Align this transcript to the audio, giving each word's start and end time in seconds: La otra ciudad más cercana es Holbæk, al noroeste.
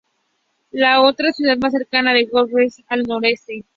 La 0.71 0.99
otra 1.03 1.31
ciudad 1.31 1.57
más 1.57 1.73
cercana 1.73 2.17
es 2.17 2.27
Holbæk, 2.33 2.73
al 2.87 3.03
noroeste. 3.03 3.65